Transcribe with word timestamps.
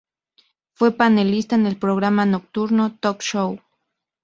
Fue 0.73 0.93
panelista 0.97 1.55
en 1.55 1.67
el 1.67 1.77
programa 1.77 2.25
nocturno 2.25 2.97
Toc 2.99 3.21
Show. 3.21 3.59